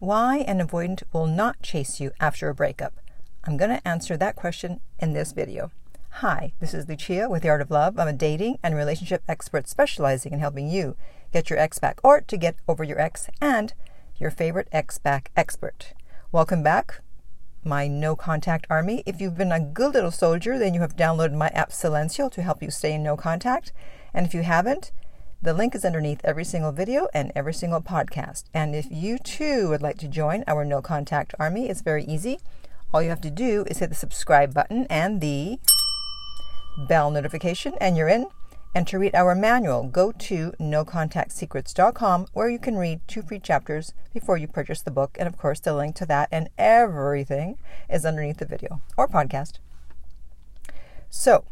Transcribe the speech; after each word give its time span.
Why 0.00 0.44
an 0.46 0.60
avoidant 0.60 1.02
will 1.12 1.26
not 1.26 1.60
chase 1.60 1.98
you 1.98 2.12
after 2.20 2.48
a 2.48 2.54
breakup? 2.54 3.00
I'm 3.42 3.56
going 3.56 3.72
to 3.72 3.88
answer 3.88 4.16
that 4.16 4.36
question 4.36 4.78
in 5.00 5.12
this 5.12 5.32
video. 5.32 5.72
Hi, 6.22 6.52
this 6.60 6.72
is 6.72 6.88
Lucia 6.88 7.28
with 7.28 7.42
The 7.42 7.48
Art 7.48 7.60
of 7.60 7.72
Love. 7.72 7.98
I'm 7.98 8.06
a 8.06 8.12
dating 8.12 8.60
and 8.62 8.76
relationship 8.76 9.24
expert 9.28 9.66
specializing 9.66 10.32
in 10.32 10.38
helping 10.38 10.68
you 10.68 10.94
get 11.32 11.50
your 11.50 11.58
ex 11.58 11.80
back 11.80 11.98
or 12.04 12.20
to 12.20 12.36
get 12.36 12.54
over 12.68 12.84
your 12.84 13.00
ex 13.00 13.28
and 13.40 13.74
your 14.20 14.30
favorite 14.30 14.68
ex 14.70 14.98
back 14.98 15.32
expert. 15.36 15.94
Welcome 16.30 16.62
back, 16.62 17.00
my 17.64 17.88
no 17.88 18.14
contact 18.14 18.68
army. 18.70 19.02
If 19.04 19.20
you've 19.20 19.36
been 19.36 19.50
a 19.50 19.58
good 19.58 19.94
little 19.94 20.12
soldier, 20.12 20.60
then 20.60 20.74
you 20.74 20.80
have 20.80 20.94
downloaded 20.94 21.34
my 21.34 21.48
app 21.48 21.70
Silenzio 21.70 22.30
to 22.30 22.42
help 22.42 22.62
you 22.62 22.70
stay 22.70 22.94
in 22.94 23.02
no 23.02 23.16
contact. 23.16 23.72
And 24.14 24.24
if 24.24 24.32
you 24.32 24.44
haven't, 24.44 24.92
the 25.40 25.54
link 25.54 25.74
is 25.74 25.84
underneath 25.84 26.20
every 26.24 26.44
single 26.44 26.72
video 26.72 27.08
and 27.14 27.30
every 27.34 27.54
single 27.54 27.80
podcast. 27.80 28.44
And 28.52 28.74
if 28.74 28.86
you 28.90 29.18
too 29.18 29.68
would 29.68 29.82
like 29.82 29.98
to 29.98 30.08
join 30.08 30.42
our 30.46 30.64
no 30.64 30.82
contact 30.82 31.34
army, 31.38 31.68
it's 31.68 31.80
very 31.80 32.04
easy. 32.04 32.40
All 32.92 33.02
you 33.02 33.10
have 33.10 33.20
to 33.20 33.30
do 33.30 33.64
is 33.68 33.78
hit 33.78 33.90
the 33.90 33.94
subscribe 33.94 34.52
button 34.52 34.86
and 34.90 35.20
the 35.20 35.58
bell 36.88 37.10
notification, 37.10 37.74
and 37.80 37.96
you're 37.96 38.08
in. 38.08 38.26
And 38.74 38.86
to 38.88 38.98
read 38.98 39.14
our 39.14 39.34
manual, 39.34 39.84
go 39.84 40.12
to 40.12 40.52
nocontactsecrets.com 40.60 42.26
where 42.32 42.50
you 42.50 42.58
can 42.58 42.76
read 42.76 43.00
two 43.06 43.22
free 43.22 43.40
chapters 43.40 43.94
before 44.12 44.36
you 44.36 44.46
purchase 44.46 44.82
the 44.82 44.90
book. 44.90 45.16
And 45.18 45.26
of 45.26 45.38
course, 45.38 45.60
the 45.60 45.72
link 45.72 45.96
to 45.96 46.06
that 46.06 46.28
and 46.30 46.48
everything 46.58 47.58
is 47.88 48.04
underneath 48.04 48.38
the 48.38 48.44
video 48.44 48.82
or 48.96 49.08
podcast. 49.08 49.54
So, 51.10 51.44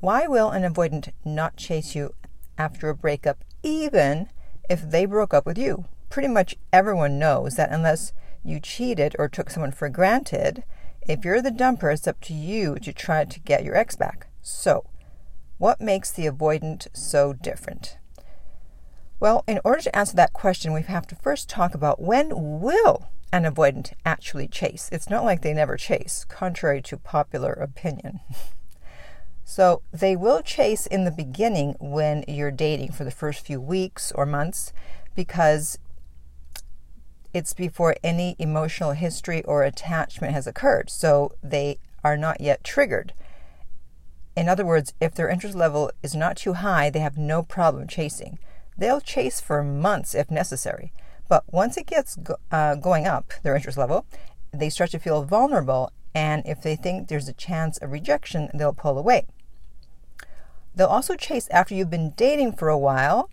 why 0.00 0.26
will 0.26 0.50
an 0.50 0.62
avoidant 0.62 1.10
not 1.24 1.56
chase 1.56 1.94
you 1.94 2.14
after 2.58 2.88
a 2.88 2.94
breakup, 2.94 3.44
even 3.62 4.28
if 4.68 4.90
they 4.90 5.06
broke 5.06 5.32
up 5.32 5.46
with 5.46 5.56
you. 5.56 5.86
Pretty 6.10 6.28
much 6.28 6.56
everyone 6.72 7.18
knows 7.18 7.56
that 7.56 7.70
unless 7.70 8.12
you 8.42 8.60
cheated 8.60 9.14
or 9.18 9.28
took 9.28 9.50
someone 9.50 9.72
for 9.72 9.88
granted, 9.88 10.64
if 11.02 11.24
you're 11.24 11.40
the 11.40 11.50
dumper, 11.50 11.92
it's 11.92 12.06
up 12.06 12.20
to 12.22 12.34
you 12.34 12.76
to 12.76 12.92
try 12.92 13.24
to 13.24 13.40
get 13.40 13.64
your 13.64 13.76
ex 13.76 13.96
back. 13.96 14.28
So, 14.42 14.84
what 15.58 15.80
makes 15.80 16.10
the 16.10 16.26
avoidant 16.26 16.88
so 16.92 17.32
different? 17.32 17.98
Well, 19.20 19.42
in 19.48 19.60
order 19.64 19.82
to 19.82 19.96
answer 19.96 20.14
that 20.16 20.32
question, 20.32 20.72
we 20.72 20.82
have 20.82 21.06
to 21.08 21.16
first 21.16 21.48
talk 21.48 21.74
about 21.74 22.00
when 22.00 22.60
will 22.60 23.08
an 23.32 23.44
avoidant 23.44 23.92
actually 24.04 24.48
chase. 24.48 24.88
It's 24.92 25.10
not 25.10 25.24
like 25.24 25.42
they 25.42 25.52
never 25.52 25.76
chase, 25.76 26.24
contrary 26.28 26.80
to 26.82 26.96
popular 26.96 27.52
opinion. 27.52 28.20
So 29.50 29.80
they 29.92 30.14
will 30.14 30.42
chase 30.42 30.86
in 30.86 31.04
the 31.04 31.10
beginning 31.10 31.74
when 31.80 32.22
you're 32.28 32.50
dating 32.50 32.92
for 32.92 33.04
the 33.04 33.10
first 33.10 33.46
few 33.46 33.58
weeks 33.58 34.12
or 34.12 34.26
months 34.26 34.74
because 35.14 35.78
it's 37.32 37.54
before 37.54 37.96
any 38.04 38.36
emotional 38.38 38.92
history 38.92 39.42
or 39.44 39.62
attachment 39.62 40.34
has 40.34 40.46
occurred. 40.46 40.90
So 40.90 41.32
they 41.42 41.78
are 42.04 42.16
not 42.18 42.42
yet 42.42 42.62
triggered. 42.62 43.14
In 44.36 44.50
other 44.50 44.66
words, 44.66 44.92
if 45.00 45.14
their 45.14 45.30
interest 45.30 45.56
level 45.56 45.90
is 46.02 46.14
not 46.14 46.36
too 46.36 46.52
high, 46.52 46.90
they 46.90 47.00
have 47.00 47.16
no 47.16 47.42
problem 47.42 47.88
chasing. 47.88 48.38
They'll 48.76 49.00
chase 49.00 49.40
for 49.40 49.64
months 49.64 50.14
if 50.14 50.30
necessary. 50.30 50.92
But 51.26 51.44
once 51.50 51.78
it 51.78 51.86
gets 51.86 52.16
go- 52.16 52.36
uh, 52.50 52.74
going 52.74 53.06
up, 53.06 53.32
their 53.42 53.56
interest 53.56 53.78
level, 53.78 54.04
they 54.52 54.68
start 54.68 54.90
to 54.90 54.98
feel 54.98 55.24
vulnerable. 55.24 55.90
And 56.14 56.42
if 56.44 56.60
they 56.60 56.76
think 56.76 57.08
there's 57.08 57.28
a 57.28 57.32
chance 57.32 57.78
of 57.78 57.92
rejection, 57.92 58.50
they'll 58.52 58.74
pull 58.74 58.98
away. 58.98 59.24
They'll 60.78 60.86
also 60.86 61.16
chase 61.16 61.48
after 61.50 61.74
you've 61.74 61.90
been 61.90 62.12
dating 62.16 62.52
for 62.52 62.68
a 62.68 62.78
while 62.78 63.30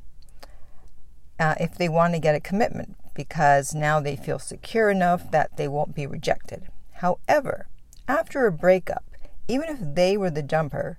uh, 1.40 1.54
if 1.60 1.78
they 1.78 1.88
want 1.88 2.16
to 2.16 2.20
get 2.20 2.34
a 2.34 2.40
commitment 2.40 2.96
because 3.14 3.76
now 3.76 4.00
they 4.00 4.16
feel 4.16 4.40
secure 4.40 4.90
enough 4.90 5.30
that 5.30 5.56
they 5.56 5.68
won't 5.68 5.94
be 5.94 6.08
rejected. 6.08 6.64
However, 6.94 7.68
after 8.08 8.48
a 8.48 8.52
breakup, 8.52 9.06
even 9.48 9.70
if 9.70 9.78
they 9.80 10.18
were 10.18 10.32
the 10.32 10.42
jumper, 10.42 10.98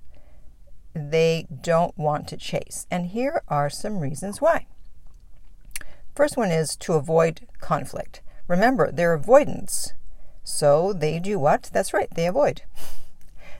they 0.94 1.48
don't 1.62 1.98
want 1.98 2.28
to 2.28 2.36
chase. 2.36 2.86
And 2.92 3.08
here 3.08 3.42
are 3.48 3.68
some 3.68 3.98
reasons 3.98 4.40
why. 4.40 4.66
First 6.14 6.36
one 6.36 6.52
is 6.52 6.76
to 6.76 6.92
avoid 6.92 7.48
conflict. 7.60 8.20
Remember, 8.46 8.92
they're 8.92 9.14
avoidants. 9.14 9.94
So 10.44 10.92
they 10.92 11.18
do 11.18 11.40
what? 11.40 11.70
That's 11.72 11.92
right, 11.92 12.08
they 12.14 12.28
avoid. 12.28 12.62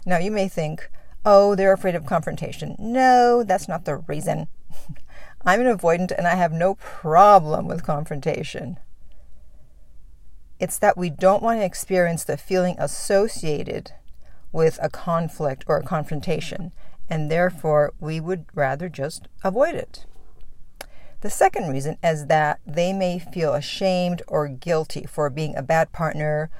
Now 0.09 0.19
you 0.19 0.31
may 0.31 0.47
think, 0.47 0.89
oh, 1.27 1.57
they're 1.57 1.73
afraid 1.73 1.97
of 1.97 2.07
confrontation. 2.07 2.77
No, 2.79 3.43
that's 3.43 3.69
not 3.69 3.85
the 3.85 3.97
reason. 3.97 4.47
I'm 5.45 5.61
an 5.61 5.77
avoidant 5.77 6.13
and 6.17 6.27
I 6.27 6.37
have 6.37 6.53
no 6.53 6.77
problem 6.77 7.67
with 7.67 7.85
confrontation. 7.85 8.79
It's 10.59 10.79
that 10.79 10.97
we 10.97 11.11
don't 11.11 11.43
want 11.43 11.61
to 11.61 11.65
experience 11.65 12.25
the 12.25 12.37
feeling 12.37 12.77
associated 12.79 13.93
with 14.53 14.79
a 14.81 14.89
conflict 14.89 15.65
or 15.67 15.77
a 15.77 15.85
confrontation, 15.85 16.73
and 17.11 17.31
therefore 17.31 17.93
we 18.01 18.21
would 18.21 18.47
rather 18.55 18.89
just 18.89 19.29
avoid 19.45 19.75
it. 19.75 20.07
The 21.21 21.31
second 21.31 21.69
reason 21.69 21.99
is 22.03 22.27
that 22.27 22.61
they 22.67 22.93
may 22.93 23.19
feel 23.19 23.53
ashamed 23.53 24.23
or 24.29 24.49
guilty 24.49 25.07
for 25.07 25.29
being 25.29 25.57
a 25.57 25.63
bad 25.63 25.93
partner, 25.93 26.51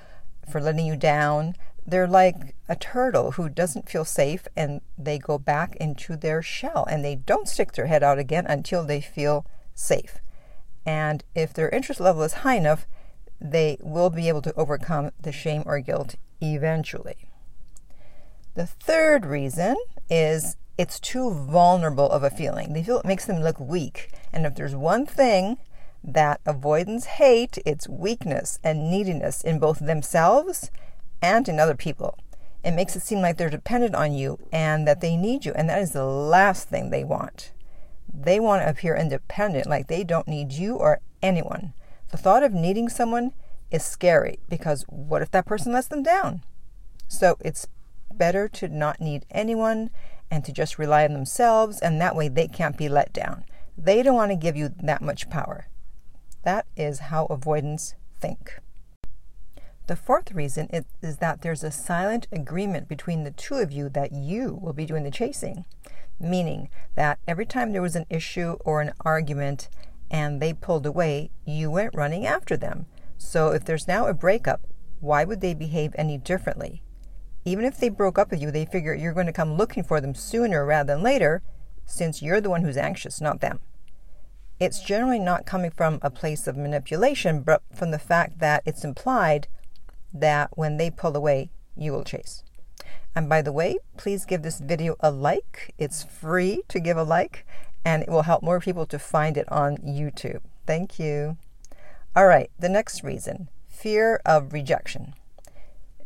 for 0.51 0.61
letting 0.61 0.87
you 0.87 0.97
down. 0.97 1.55
They're 1.87 2.09
like 2.09 2.57
a 2.69 2.75
turtle 2.75 3.33
who 3.33 3.49
doesn't 3.49 3.89
feel 3.89 4.05
safe 4.05 4.49
and 4.57 4.81
they 4.99 5.19
go 5.19 5.39
back 5.39 5.77
into 5.77 6.17
their 6.17 6.43
shell 6.43 6.85
and 6.91 7.05
they 7.05 7.15
don't 7.15 7.49
stick 7.49 7.73
their 7.73 7.87
head 7.87 8.03
out 8.03 8.19
again 8.19 8.45
until 8.47 8.85
they 8.85 9.01
feel 9.01 9.47
safe. 9.75 10.19
And 10.85 11.23
if 11.35 11.55
their 11.55 11.69
interest 11.69 12.01
level 12.01 12.23
is 12.23 12.35
high 12.35 12.57
enough, 12.57 12.87
they 13.41 13.77
will 13.81 14.11
be 14.11 14.29
able 14.29 14.43
to 14.43 14.55
overcome 14.55 15.13
the 15.21 15.33
shame 15.33 15.63
or 15.65 15.79
guilt 15.81 16.17
eventually. 16.41 17.29
The 18.55 18.67
third 18.67 19.27
reason 19.27 19.77
is 20.11 20.57
it's 20.79 20.99
too 20.99 21.31
vulnerable 21.31 22.11
of 22.11 22.23
a 22.23 22.31
feeling. 22.31 22.73
They 22.73 22.83
feel 22.83 22.99
it 22.99 23.07
makes 23.07 23.27
them 23.27 23.43
look 23.43 23.61
weak. 23.61 24.11
And 24.33 24.45
if 24.45 24.55
there's 24.55 24.75
one 24.75 25.07
thing 25.07 25.59
that 26.03 26.41
avoidants 26.47 27.07
hate, 27.07 27.59
it's 27.65 27.89
weakness 27.89 28.59
and 28.65 28.91
neediness 28.91 29.43
in 29.43 29.59
both 29.59 29.79
themselves 29.79 30.71
and 31.23 31.49
in 31.49 31.59
other 31.59 31.75
people. 31.75 32.19
It 32.65 32.73
makes 32.73 32.97
it 32.97 33.03
seem 33.03 33.21
like 33.21 33.37
they're 33.37 33.51
dependent 33.51 33.95
on 33.95 34.13
you 34.13 34.39
and 34.51 34.87
that 34.89 35.01
they 35.01 35.17
need 35.17 35.45
you, 35.45 35.53
and 35.55 35.69
that 35.69 35.81
is 35.81 35.93
the 35.93 36.05
last 36.05 36.69
thing 36.69 36.91
they 36.91 37.05
want. 37.05 37.53
They 38.13 38.41
want 38.41 38.63
to 38.63 38.69
appear 38.69 38.97
independent, 38.97 39.67
like 39.67 39.87
they 39.87 40.03
don't 40.03 40.27
need 40.27 40.53
you 40.53 40.77
or 40.77 41.01
anyone. 41.23 41.75
The 42.11 42.17
thought 42.17 42.43
of 42.43 42.53
needing 42.53 42.89
someone 42.89 43.33
is 43.71 43.85
scary 43.85 44.39
because 44.49 44.85
what 44.89 45.23
if 45.23 45.31
that 45.33 45.47
person 45.47 45.73
lets 45.73 45.89
them 45.89 46.03
down? 46.03 46.43
So 47.09 47.37
it's 47.41 47.69
better 48.13 48.49
to 48.49 48.69
not 48.69 49.01
need 49.01 49.27
anyone 49.31 49.91
and 50.31 50.45
to 50.45 50.53
just 50.53 50.79
rely 50.79 51.05
on 51.05 51.13
themselves, 51.13 51.79
and 51.79 52.01
that 52.01 52.17
way 52.17 52.29
they 52.29 52.49
can't 52.49 52.77
be 52.77 52.89
let 52.89 53.13
down. 53.13 53.45
They 53.79 54.03
don't 54.03 54.17
want 54.17 54.33
to 54.33 54.37
give 54.37 54.57
you 54.57 54.71
that 54.83 55.03
much 55.03 55.31
power. 55.31 55.69
That 56.43 56.67
is 56.77 56.99
how 56.99 57.27
avoidants 57.27 57.95
think. 58.19 58.59
The 59.87 59.97
fourth 59.97 60.33
reason 60.33 60.69
is, 61.01 61.19
that 61.19 61.43
there's 61.43 61.63
a 61.63 61.71
silent 61.71 62.27
agreement 62.33 62.89
between 62.89 63.23
the 63.23 63.31
two 63.31 63.57
of 63.57 63.71
you 63.71 63.89
that 63.91 64.13
you 64.13 64.59
will 64.61 64.73
be 64.73 64.85
doing 64.85 65.05
the 65.05 65.11
chasing, 65.11 65.65
meaning 66.19 66.69
that 66.97 67.21
every 67.29 67.47
time 67.47 67.73
there 67.73 67.83
was 67.83 67.95
an 67.95 68.07
issue 68.11 68.57
or 68.65 68.81
an 68.81 68.93
argument 69.01 69.69
and 70.11 70.43
they 70.43 70.53
pulled 70.53 70.87
away, 70.87 71.31
you 71.45 71.71
went 71.71 71.95
running 71.95 72.27
after 72.27 72.57
them. 72.57 72.87
So 73.17 73.51
if 73.51 73.65
there's 73.65 73.87
now 73.87 74.07
a 74.07 74.15
breakup, 74.15 74.63
why 75.01 75.25
would 75.25 75.41
they 75.41 75.55
behave 75.55 75.95
any 75.97 76.19
differently? 76.19 76.83
Even 77.45 77.65
if 77.65 77.79
they 77.79 77.89
broke 77.89 78.19
up 78.19 78.33
with 78.33 78.43
you, 78.43 78.51
they 78.51 78.65
figure 78.65 78.93
you're 78.93 79.13
going 79.13 79.27
to 79.27 79.33
come 79.33 79.57
looking 79.57 79.85
for 79.85 80.01
them 80.01 80.15
sooner 80.17 80.67
rather 80.67 80.95
than 80.95 81.03
later, 81.03 81.43
since 81.85 82.23
you're 82.23 82.41
the 82.41 82.51
one 82.51 82.63
who's 82.63 82.77
anxious, 82.77 83.21
not 83.21 83.41
them. 83.41 83.61
It's 84.59 84.83
generally 84.83 85.21
not 85.21 85.47
coming 85.47 85.71
from 85.71 86.01
a 86.03 86.11
place 86.11 86.49
of 86.49 86.57
manipulation, 86.57 87.43
but 87.43 87.63
from 87.73 87.93
the 87.93 87.99
fact 88.01 88.41
that 88.41 88.63
it's 88.67 88.85
implied 88.85 89.47
that 90.21 90.51
when 90.57 90.77
they 90.77 90.91
pull 90.91 91.17
away, 91.17 91.51
you 91.77 91.93
will 91.93 92.05
chase. 92.05 92.43
And 93.15 93.29
by 93.29 93.43
the 93.43 93.53
way, 93.53 93.79
please 93.97 94.25
give 94.25 94.43
this 94.43 94.61
video 94.61 94.97
a 95.01 95.11
like. 95.11 95.75
It's 95.79 96.05
free 96.05 96.63
to 96.69 96.81
give 96.81 96.97
a 96.97 97.03
like, 97.03 97.47
and 97.85 98.03
it 98.03 98.09
will 98.09 98.23
help 98.23 98.43
more 98.43 98.61
people 98.61 98.87
to 98.87 98.99
find 98.99 99.37
it 99.37 99.51
on 99.51 99.79
YouTube. 99.79 100.41
Thank 100.67 100.99
you. 100.99 101.39
All 102.15 102.27
right, 102.27 102.51
the 102.59 102.69
next 102.69 103.03
reason 103.03 103.49
fear 103.69 104.21
of 104.25 104.55
rejection. 104.55 105.15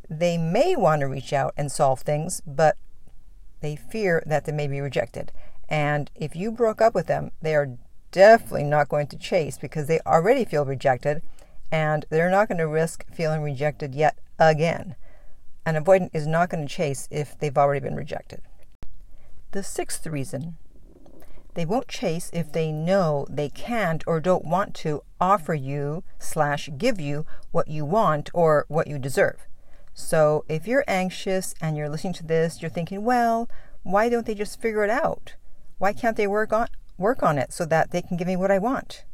They 0.09 0.37
may 0.37 0.75
want 0.75 1.01
to 1.01 1.07
reach 1.07 1.33
out 1.33 1.55
and 1.57 1.71
solve 1.71 2.01
things, 2.01 2.43
but 2.45 2.77
they 3.61 3.77
fear 3.77 4.23
that 4.27 4.45
they 4.45 4.53
may 4.53 4.67
be 4.67 4.81
rejected. 4.81 5.31
And 5.69 6.11
if 6.17 6.35
you 6.35 6.51
broke 6.51 6.81
up 6.81 6.95
with 6.95 7.07
them, 7.07 7.31
they 7.41 7.55
are 7.55 7.79
definitely 8.11 8.65
not 8.65 8.89
going 8.89 9.07
to 9.07 9.17
chase 9.17 9.57
because 9.57 9.87
they 9.87 10.01
already 10.01 10.45
feel 10.45 10.65
rejected 10.65 11.23
and 11.71 12.05
they're 12.11 12.31
not 12.31 12.49
going 12.49 12.59
to 12.59 12.67
risk 12.67 13.05
feeling 13.13 13.43
rejected 13.43 13.95
yet 13.95 14.19
again. 14.39 14.97
An 15.67 15.77
avoidant 15.77 16.11
is 16.13 16.27
not 16.27 16.49
going 16.51 16.67
to 16.67 16.75
chase 16.75 17.07
if 17.11 17.39
they've 17.39 17.57
already 17.57 17.81
been 17.81 17.97
rejected. 17.97 18.41
The 19.53 19.63
sixth 19.63 20.07
reason 20.07 20.57
They 21.55 21.65
won't 21.65 21.89
chase 21.89 22.31
if 22.33 22.53
they 22.53 22.71
know 22.71 23.27
they 23.29 23.49
can't 23.49 24.05
or 24.07 24.21
don't 24.21 24.45
want 24.45 24.75
to 24.77 25.03
offer 25.21 25.55
you 25.55 26.05
slash 26.19 26.71
give 26.79 27.01
you 27.01 27.27
what 27.51 27.69
you 27.69 27.85
want 27.85 28.31
or 28.33 28.65
what 28.69 28.87
you 28.87 28.99
deserve. 28.99 29.47
So 29.93 30.45
if 30.49 30.67
you're 30.67 30.85
anxious 30.87 31.55
and 31.61 31.77
you're 31.77 31.89
listening 31.89 32.15
to 32.15 32.27
this, 32.27 32.63
you're 32.63 32.71
thinking, 32.71 33.05
well, 33.05 33.49
why 33.83 34.09
don't 34.09 34.27
they 34.27 34.35
just 34.35 34.61
figure 34.61 34.85
it 34.85 34.91
out? 34.91 35.35
Why 35.79 35.93
can't 35.93 36.17
they 36.17 36.27
work 36.27 36.53
on 36.53 36.69
work 36.97 37.23
on 37.23 37.39
it 37.39 37.53
so 37.53 37.65
that 37.65 37.91
they 37.91 38.03
can 38.03 38.17
give 38.17 38.29
me 38.29 38.37
what 38.37 38.51
I 38.51 38.59
want? 38.59 39.05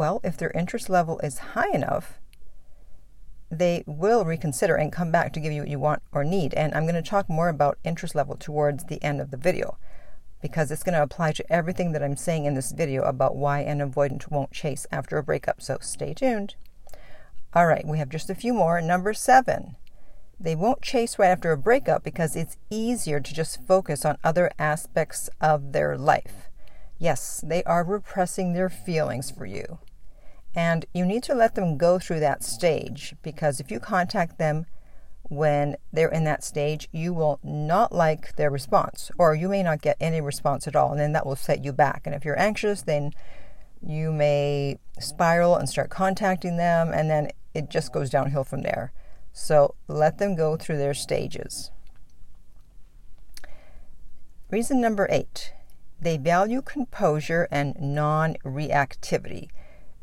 Well, 0.00 0.22
if 0.24 0.38
their 0.38 0.50
interest 0.52 0.88
level 0.88 1.18
is 1.18 1.52
high 1.52 1.68
enough, 1.74 2.18
they 3.50 3.84
will 3.86 4.24
reconsider 4.24 4.74
and 4.74 4.90
come 4.90 5.12
back 5.12 5.30
to 5.34 5.40
give 5.40 5.52
you 5.52 5.60
what 5.60 5.68
you 5.68 5.78
want 5.78 6.02
or 6.10 6.24
need. 6.24 6.54
And 6.54 6.74
I'm 6.74 6.84
going 6.84 6.94
to 6.94 7.02
talk 7.02 7.28
more 7.28 7.50
about 7.50 7.76
interest 7.84 8.14
level 8.14 8.34
towards 8.34 8.84
the 8.84 9.04
end 9.04 9.20
of 9.20 9.30
the 9.30 9.36
video 9.36 9.76
because 10.40 10.70
it's 10.70 10.82
going 10.82 10.94
to 10.94 11.02
apply 11.02 11.32
to 11.32 11.52
everything 11.52 11.92
that 11.92 12.02
I'm 12.02 12.16
saying 12.16 12.46
in 12.46 12.54
this 12.54 12.72
video 12.72 13.02
about 13.02 13.36
why 13.36 13.60
an 13.60 13.80
avoidant 13.80 14.30
won't 14.30 14.52
chase 14.52 14.86
after 14.90 15.18
a 15.18 15.22
breakup. 15.22 15.60
So 15.60 15.76
stay 15.82 16.14
tuned. 16.14 16.54
All 17.52 17.66
right, 17.66 17.86
we 17.86 17.98
have 17.98 18.08
just 18.08 18.30
a 18.30 18.34
few 18.34 18.54
more. 18.54 18.80
Number 18.80 19.12
seven, 19.12 19.76
they 20.40 20.54
won't 20.54 20.80
chase 20.80 21.18
right 21.18 21.28
after 21.28 21.52
a 21.52 21.58
breakup 21.58 22.02
because 22.02 22.36
it's 22.36 22.56
easier 22.70 23.20
to 23.20 23.34
just 23.34 23.66
focus 23.66 24.06
on 24.06 24.16
other 24.24 24.50
aspects 24.58 25.28
of 25.42 25.72
their 25.72 25.98
life. 25.98 26.48
Yes, 26.98 27.44
they 27.46 27.62
are 27.64 27.84
repressing 27.84 28.54
their 28.54 28.70
feelings 28.70 29.30
for 29.30 29.44
you. 29.44 29.78
And 30.54 30.84
you 30.92 31.06
need 31.06 31.22
to 31.24 31.34
let 31.34 31.54
them 31.54 31.76
go 31.76 31.98
through 31.98 32.20
that 32.20 32.42
stage 32.42 33.14
because 33.22 33.60
if 33.60 33.70
you 33.70 33.78
contact 33.78 34.38
them 34.38 34.66
when 35.22 35.76
they're 35.92 36.08
in 36.08 36.24
that 36.24 36.42
stage, 36.42 36.88
you 36.90 37.14
will 37.14 37.38
not 37.44 37.92
like 37.92 38.34
their 38.34 38.50
response, 38.50 39.12
or 39.16 39.34
you 39.34 39.48
may 39.48 39.62
not 39.62 39.80
get 39.80 39.96
any 40.00 40.20
response 40.20 40.66
at 40.66 40.74
all, 40.74 40.90
and 40.90 41.00
then 41.00 41.12
that 41.12 41.24
will 41.24 41.36
set 41.36 41.64
you 41.64 41.72
back. 41.72 42.02
And 42.04 42.14
if 42.16 42.24
you're 42.24 42.38
anxious, 42.38 42.82
then 42.82 43.12
you 43.80 44.10
may 44.10 44.78
spiral 44.98 45.54
and 45.54 45.68
start 45.68 45.88
contacting 45.88 46.56
them, 46.56 46.90
and 46.92 47.08
then 47.08 47.30
it 47.54 47.70
just 47.70 47.92
goes 47.92 48.10
downhill 48.10 48.42
from 48.42 48.62
there. 48.62 48.92
So 49.32 49.76
let 49.86 50.18
them 50.18 50.34
go 50.34 50.56
through 50.56 50.78
their 50.78 50.94
stages. 50.94 51.70
Reason 54.50 54.80
number 54.80 55.06
eight 55.10 55.52
they 56.02 56.16
value 56.16 56.62
composure 56.62 57.46
and 57.50 57.76
non 57.78 58.34
reactivity 58.44 59.48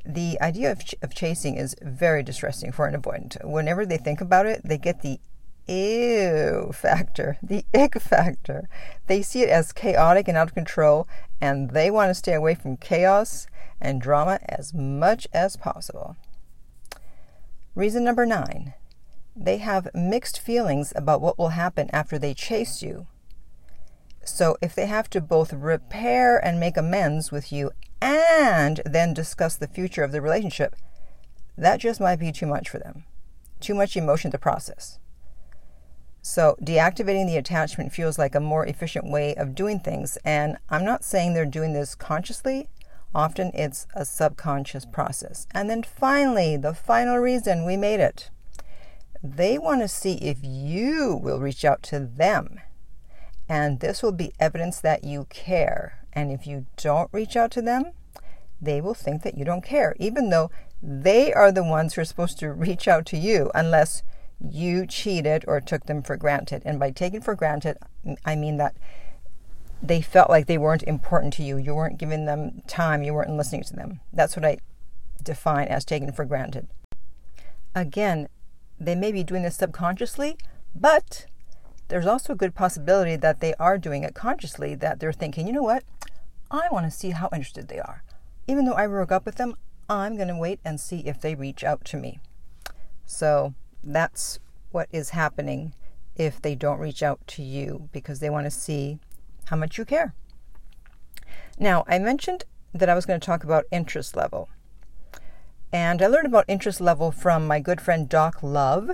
the 0.07 0.39
idea 0.41 0.71
of, 0.71 0.85
ch- 0.85 0.95
of 1.01 1.13
chasing 1.13 1.55
is 1.55 1.75
very 1.81 2.23
distressing 2.23 2.71
for 2.71 2.87
an 2.87 2.99
avoidant. 2.99 3.43
Whenever 3.43 3.85
they 3.85 3.97
think 3.97 4.21
about 4.21 4.45
it, 4.45 4.61
they 4.63 4.77
get 4.77 5.01
the 5.01 5.19
ew 5.67 6.71
factor, 6.73 7.37
the 7.43 7.65
ick 7.73 7.99
factor. 7.99 8.69
They 9.07 9.21
see 9.21 9.43
it 9.43 9.49
as 9.49 9.73
chaotic 9.73 10.27
and 10.27 10.37
out 10.37 10.47
of 10.47 10.53
control, 10.53 11.07
and 11.41 11.71
they 11.71 11.91
want 11.91 12.09
to 12.09 12.15
stay 12.15 12.33
away 12.33 12.55
from 12.55 12.77
chaos 12.77 13.47
and 13.81 14.01
drama 14.01 14.39
as 14.47 14.73
much 14.73 15.27
as 15.33 15.57
possible. 15.57 16.15
Reason 17.75 18.03
number 18.03 18.25
nine 18.25 18.73
they 19.39 19.57
have 19.57 19.93
mixed 19.93 20.39
feelings 20.39 20.91
about 20.95 21.21
what 21.21 21.37
will 21.37 21.49
happen 21.49 21.91
after 21.93 22.17
they 22.17 22.33
chase 22.33 22.81
you. 22.81 23.05
So, 24.25 24.57
if 24.61 24.73
they 24.73 24.87
have 24.87 25.11
to 25.11 25.21
both 25.21 25.53
repair 25.53 26.43
and 26.43 26.59
make 26.59 26.75
amends 26.75 27.31
with 27.31 27.51
you 27.51 27.71
and 28.01 28.81
then 28.85 29.13
discuss 29.13 29.55
the 29.55 29.67
future 29.67 30.03
of 30.03 30.11
the 30.11 30.21
relationship, 30.21 30.75
that 31.57 31.79
just 31.79 31.99
might 31.99 32.19
be 32.19 32.31
too 32.31 32.45
much 32.45 32.69
for 32.69 32.79
them. 32.79 33.03
Too 33.59 33.73
much 33.73 33.97
emotion 33.97 34.31
to 34.31 34.37
process. 34.37 34.99
So, 36.21 36.57
deactivating 36.61 37.25
the 37.25 37.37
attachment 37.37 37.93
feels 37.93 38.19
like 38.19 38.35
a 38.35 38.39
more 38.39 38.65
efficient 38.65 39.09
way 39.09 39.33
of 39.35 39.55
doing 39.55 39.79
things. 39.79 40.17
And 40.25 40.57
I'm 40.69 40.83
not 40.83 41.03
saying 41.03 41.33
they're 41.33 41.45
doing 41.45 41.73
this 41.73 41.95
consciously, 41.95 42.69
often 43.15 43.51
it's 43.53 43.87
a 43.95 44.05
subconscious 44.05 44.85
process. 44.85 45.47
And 45.51 45.69
then 45.69 45.83
finally, 45.83 46.57
the 46.57 46.73
final 46.73 47.17
reason 47.17 47.65
we 47.65 47.77
made 47.77 47.99
it 47.99 48.29
they 49.23 49.57
want 49.57 49.81
to 49.81 49.87
see 49.87 50.13
if 50.15 50.37
you 50.43 51.19
will 51.21 51.39
reach 51.39 51.65
out 51.65 51.81
to 51.83 51.99
them. 51.99 52.59
And 53.49 53.79
this 53.79 54.03
will 54.03 54.11
be 54.11 54.33
evidence 54.39 54.79
that 54.81 55.03
you 55.03 55.25
care 55.29 55.96
and 56.17 56.31
if 56.31 56.47
you 56.47 56.65
don't 56.77 57.13
reach 57.13 57.35
out 57.35 57.51
to 57.51 57.61
them, 57.61 57.91
they 58.59 58.81
will 58.81 58.95
think 58.95 59.21
that 59.21 59.37
you 59.37 59.45
don't 59.45 59.63
care, 59.63 59.95
even 59.99 60.31
though 60.31 60.49
they 60.81 61.31
are 61.31 61.51
the 61.51 61.63
ones 61.63 61.93
who 61.93 62.01
are 62.01 62.05
supposed 62.05 62.39
to 62.39 62.51
reach 62.67 62.87
out 62.87 63.05
to 63.05 63.17
you, 63.17 63.51
unless 63.53 64.01
you 64.41 64.87
cheated 64.87 65.45
or 65.47 65.61
took 65.61 65.85
them 65.85 66.01
for 66.01 66.17
granted. 66.17 66.63
And 66.65 66.79
by 66.79 66.89
taking 66.89 67.21
for 67.21 67.35
granted, 67.35 67.77
I 68.25 68.35
mean 68.35 68.57
that 68.57 68.75
they 69.81 70.01
felt 70.01 70.31
like 70.31 70.47
they 70.47 70.57
weren't 70.57 70.81
important 70.83 71.33
to 71.33 71.43
you. 71.43 71.55
You 71.57 71.75
weren't 71.75 71.99
giving 71.99 72.25
them 72.25 72.63
time. 72.67 73.03
You 73.03 73.13
weren't 73.13 73.37
listening 73.37 73.63
to 73.65 73.75
them. 73.75 73.99
That's 74.11 74.35
what 74.35 74.43
I 74.43 74.57
define 75.21 75.67
as 75.67 75.85
taken 75.85 76.11
for 76.11 76.25
granted. 76.25 76.67
Again, 77.75 78.27
they 78.79 78.95
may 78.95 79.11
be 79.11 79.23
doing 79.23 79.43
this 79.43 79.57
subconsciously, 79.57 80.35
but 80.73 81.27
there's 81.89 82.07
also 82.07 82.33
a 82.33 82.35
good 82.35 82.55
possibility 82.55 83.15
that 83.17 83.39
they 83.39 83.53
are 83.55 83.77
doing 83.77 84.01
it 84.01 84.15
consciously, 84.15 84.73
that 84.73 84.99
they're 84.99 85.13
thinking, 85.13 85.45
you 85.45 85.53
know 85.53 85.61
what? 85.61 85.83
I 86.49 86.67
want 86.71 86.85
to 86.85 86.91
see 86.91 87.11
how 87.11 87.29
interested 87.33 87.67
they 87.67 87.79
are. 87.79 88.03
Even 88.47 88.65
though 88.65 88.75
I 88.75 88.87
broke 88.87 89.11
up 89.11 89.25
with 89.25 89.35
them, 89.35 89.55
I'm 89.89 90.15
going 90.15 90.27
to 90.27 90.37
wait 90.37 90.59
and 90.63 90.79
see 90.79 90.99
if 90.99 91.19
they 91.19 91.35
reach 91.35 91.63
out 91.63 91.83
to 91.85 91.97
me. 91.97 92.19
So 93.05 93.53
that's 93.83 94.39
what 94.71 94.89
is 94.91 95.11
happening 95.11 95.73
if 96.15 96.41
they 96.41 96.55
don't 96.55 96.79
reach 96.79 97.03
out 97.03 97.25
to 97.27 97.43
you 97.43 97.89
because 97.91 98.19
they 98.19 98.29
want 98.29 98.45
to 98.45 98.51
see 98.51 98.99
how 99.45 99.55
much 99.55 99.77
you 99.77 99.85
care. 99.85 100.13
Now, 101.59 101.85
I 101.87 101.99
mentioned 101.99 102.43
that 102.73 102.89
I 102.89 102.95
was 102.95 103.05
going 103.05 103.19
to 103.19 103.25
talk 103.25 103.43
about 103.43 103.65
interest 103.71 104.15
level. 104.15 104.49
And 105.71 106.01
I 106.01 106.07
learned 106.07 106.27
about 106.27 106.45
interest 106.47 106.79
level 106.79 107.11
from 107.11 107.47
my 107.47 107.59
good 107.59 107.81
friend 107.81 108.07
Doc 108.07 108.41
Love. 108.41 108.91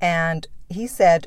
And 0.00 0.46
he 0.68 0.86
said 0.86 1.26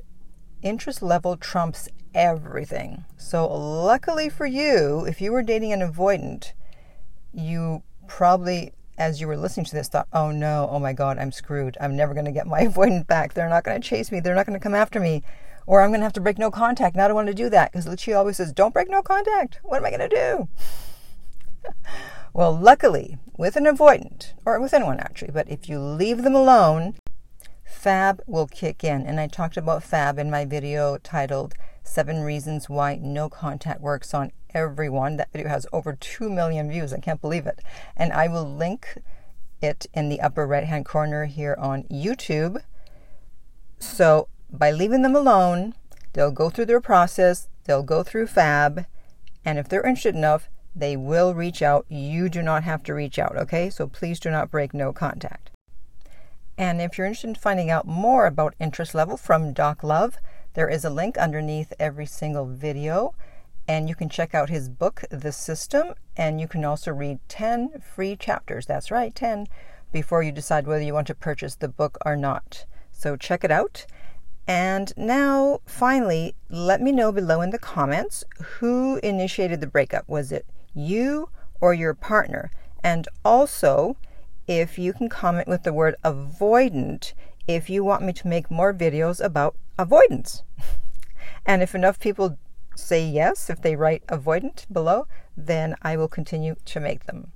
interest 0.61 1.01
level 1.01 1.37
trumps 1.37 1.87
everything. 2.13 3.05
So, 3.17 3.47
luckily 3.47 4.29
for 4.29 4.45
you, 4.45 5.05
if 5.05 5.21
you 5.21 5.31
were 5.31 5.43
dating 5.43 5.73
an 5.73 5.81
avoidant, 5.81 6.53
you 7.33 7.83
probably, 8.07 8.73
as 8.97 9.19
you 9.19 9.27
were 9.27 9.37
listening 9.37 9.65
to 9.65 9.75
this, 9.75 9.89
thought, 9.89 10.07
oh 10.13 10.31
no, 10.31 10.67
oh 10.71 10.79
my 10.79 10.93
God, 10.93 11.17
I'm 11.17 11.31
screwed. 11.31 11.77
I'm 11.79 11.95
never 11.95 12.13
going 12.13 12.25
to 12.25 12.31
get 12.31 12.47
my 12.47 12.61
avoidant 12.67 13.07
back. 13.07 13.33
They're 13.33 13.49
not 13.49 13.63
going 13.63 13.81
to 13.81 13.87
chase 13.87 14.11
me. 14.11 14.19
They're 14.19 14.35
not 14.35 14.45
going 14.45 14.59
to 14.59 14.63
come 14.63 14.75
after 14.75 14.99
me. 14.99 15.23
Or 15.65 15.81
I'm 15.81 15.91
going 15.91 16.01
to 16.01 16.05
have 16.05 16.13
to 16.13 16.21
break 16.21 16.37
no 16.37 16.51
contact. 16.51 16.95
And 16.95 17.01
I 17.01 17.07
don't 17.07 17.15
want 17.15 17.27
to 17.27 17.33
do 17.33 17.49
that 17.49 17.71
because 17.71 17.87
Lucia 17.87 18.13
always 18.13 18.37
says, 18.37 18.51
don't 18.51 18.73
break 18.73 18.89
no 18.89 19.01
contact. 19.01 19.59
What 19.63 19.77
am 19.77 19.85
I 19.85 19.95
going 19.95 20.09
to 20.09 20.47
do? 21.63 21.71
well, 22.33 22.55
luckily, 22.55 23.17
with 23.37 23.55
an 23.55 23.65
avoidant, 23.65 24.33
or 24.45 24.59
with 24.59 24.73
anyone 24.73 24.99
actually, 24.99 25.31
but 25.31 25.49
if 25.49 25.69
you 25.69 25.79
leave 25.79 26.23
them 26.23 26.35
alone, 26.35 26.95
Fab 27.65 28.21
will 28.27 28.47
kick 28.47 28.83
in. 28.83 29.05
And 29.05 29.19
I 29.19 29.27
talked 29.27 29.57
about 29.57 29.83
Fab 29.83 30.19
in 30.19 30.29
my 30.29 30.45
video 30.45 30.97
titled 30.97 31.53
Seven 31.83 32.21
Reasons 32.21 32.69
Why 32.69 32.95
No 33.01 33.29
Contact 33.29 33.81
Works 33.81 34.13
on 34.13 34.31
Everyone. 34.53 35.17
That 35.17 35.31
video 35.31 35.49
has 35.49 35.67
over 35.71 35.93
2 35.93 36.29
million 36.29 36.69
views. 36.69 36.93
I 36.93 36.99
can't 36.99 37.21
believe 37.21 37.45
it. 37.45 37.59
And 37.95 38.11
I 38.13 38.27
will 38.27 38.45
link 38.45 38.97
it 39.61 39.85
in 39.93 40.09
the 40.09 40.21
upper 40.21 40.47
right 40.47 40.63
hand 40.63 40.85
corner 40.85 41.25
here 41.25 41.55
on 41.59 41.83
YouTube. 41.83 42.63
So 43.79 44.27
by 44.49 44.71
leaving 44.71 45.01
them 45.01 45.15
alone, 45.15 45.75
they'll 46.13 46.31
go 46.31 46.49
through 46.49 46.65
their 46.65 46.81
process, 46.81 47.47
they'll 47.65 47.83
go 47.83 48.03
through 48.03 48.27
Fab, 48.27 48.85
and 49.45 49.59
if 49.59 49.67
they're 49.67 49.85
interested 49.85 50.15
enough, 50.15 50.49
they 50.75 50.95
will 50.95 51.33
reach 51.33 51.61
out. 51.61 51.85
You 51.89 52.29
do 52.29 52.41
not 52.41 52.63
have 52.63 52.83
to 52.83 52.93
reach 52.93 53.19
out, 53.19 53.37
okay? 53.37 53.69
So 53.69 53.87
please 53.87 54.19
do 54.19 54.31
not 54.31 54.49
break 54.49 54.73
no 54.73 54.93
contact. 54.93 55.51
And 56.57 56.81
if 56.81 56.97
you're 56.97 57.07
interested 57.07 57.29
in 57.29 57.35
finding 57.35 57.69
out 57.69 57.87
more 57.87 58.25
about 58.25 58.55
interest 58.59 58.93
level 58.93 59.17
from 59.17 59.53
Doc 59.53 59.83
Love, 59.83 60.17
there 60.53 60.69
is 60.69 60.85
a 60.85 60.89
link 60.89 61.17
underneath 61.17 61.73
every 61.79 62.05
single 62.05 62.45
video. 62.45 63.13
And 63.67 63.87
you 63.87 63.95
can 63.95 64.09
check 64.09 64.35
out 64.35 64.49
his 64.49 64.67
book, 64.67 65.03
The 65.09 65.31
System, 65.31 65.93
and 66.17 66.41
you 66.41 66.49
can 66.49 66.65
also 66.65 66.91
read 66.91 67.19
10 67.29 67.81
free 67.95 68.17
chapters. 68.17 68.65
That's 68.65 68.91
right, 68.91 69.15
10, 69.15 69.47
before 69.93 70.21
you 70.21 70.33
decide 70.33 70.67
whether 70.67 70.83
you 70.83 70.93
want 70.93 71.07
to 71.07 71.15
purchase 71.15 71.55
the 71.55 71.69
book 71.69 71.97
or 72.05 72.17
not. 72.17 72.65
So 72.91 73.15
check 73.15 73.45
it 73.45 73.51
out. 73.51 73.85
And 74.45 74.91
now, 74.97 75.61
finally, 75.65 76.35
let 76.49 76.81
me 76.81 76.91
know 76.91 77.13
below 77.13 77.39
in 77.39 77.51
the 77.51 77.57
comments 77.57 78.25
who 78.59 78.97
initiated 78.97 79.61
the 79.61 79.67
breakup. 79.67 80.07
Was 80.09 80.33
it 80.33 80.45
you 80.73 81.29
or 81.61 81.73
your 81.73 81.93
partner? 81.93 82.51
And 82.83 83.07
also, 83.23 83.95
if 84.45 84.77
you 84.77 84.91
can 84.91 85.07
comment 85.07 85.47
with 85.47 85.63
the 85.63 85.71
word 85.71 85.95
avoidant 86.03 87.13
if 87.47 87.69
you 87.69 87.83
want 87.83 88.03
me 88.03 88.13
to 88.13 88.27
make 88.27 88.49
more 88.49 88.73
videos 88.73 89.23
about 89.23 89.55
avoidance. 89.77 90.43
and 91.45 91.61
if 91.61 91.75
enough 91.75 91.99
people 91.99 92.37
say 92.75 93.05
yes, 93.05 93.49
if 93.49 93.61
they 93.61 93.75
write 93.75 94.05
avoidant 94.07 94.65
below, 94.71 95.07
then 95.35 95.75
I 95.81 95.97
will 95.97 96.07
continue 96.07 96.55
to 96.65 96.79
make 96.79 97.05
them. 97.05 97.31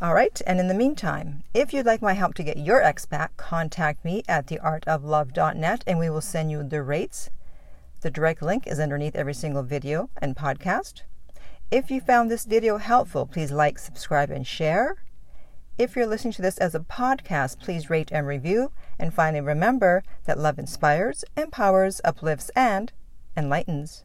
All 0.00 0.14
right, 0.14 0.40
and 0.46 0.58
in 0.58 0.68
the 0.68 0.74
meantime, 0.74 1.44
if 1.54 1.72
you'd 1.72 1.86
like 1.86 2.02
my 2.02 2.14
help 2.14 2.34
to 2.34 2.42
get 2.42 2.58
your 2.58 2.82
ex 2.82 3.06
back, 3.06 3.36
contact 3.36 4.04
me 4.04 4.22
at 4.28 4.46
theartoflove.net 4.46 5.84
and 5.86 5.98
we 5.98 6.10
will 6.10 6.20
send 6.20 6.50
you 6.50 6.62
the 6.62 6.82
rates. 6.82 7.30
The 8.00 8.10
direct 8.10 8.42
link 8.42 8.66
is 8.66 8.80
underneath 8.80 9.16
every 9.16 9.34
single 9.34 9.62
video 9.62 10.10
and 10.18 10.36
podcast. 10.36 11.02
If 11.70 11.90
you 11.90 12.00
found 12.00 12.30
this 12.30 12.44
video 12.44 12.76
helpful, 12.76 13.24
please 13.24 13.50
like, 13.50 13.78
subscribe, 13.78 14.30
and 14.30 14.46
share. 14.46 15.03
If 15.76 15.96
you're 15.96 16.06
listening 16.06 16.34
to 16.34 16.42
this 16.42 16.58
as 16.58 16.76
a 16.76 16.80
podcast, 16.80 17.58
please 17.58 17.90
rate 17.90 18.12
and 18.12 18.28
review. 18.28 18.70
And 18.96 19.12
finally, 19.12 19.40
remember 19.40 20.04
that 20.24 20.38
love 20.38 20.56
inspires, 20.56 21.24
empowers, 21.36 22.00
uplifts, 22.04 22.48
and 22.54 22.92
enlightens. 23.36 24.04